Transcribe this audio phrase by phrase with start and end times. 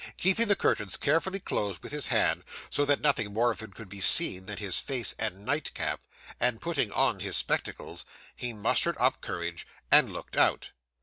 [0.17, 3.87] Keeping the curtains carefully closed with his hand, so that nothing more of him could
[3.87, 6.01] be seen than his face and nightcap,
[6.39, 8.03] and putting on his spectacles,
[8.35, 10.71] he mustered up courage and looked out.